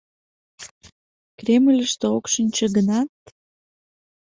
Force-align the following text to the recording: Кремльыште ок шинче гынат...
Кремльыште 1.37 2.05
ок 2.17 2.25
шинче 2.33 2.65
гынат... 2.75 3.11